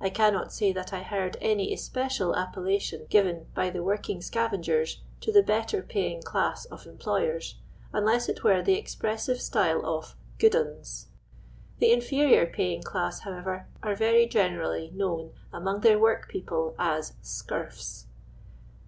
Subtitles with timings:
[0.00, 5.02] I caimot say that I heard any especial appella tion given by the working scavengers
[5.20, 7.60] to the better paying class of employers,
[7.92, 11.10] unless it were the expressive style of" good 'uns."
[11.78, 18.06] The inferior paying class, however, are very generally known among their work people as" scurfs."